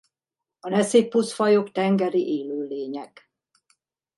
[0.59, 3.31] A Nesippus-fajok tengeri élőlények.